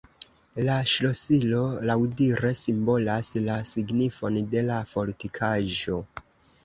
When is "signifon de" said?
3.73-4.65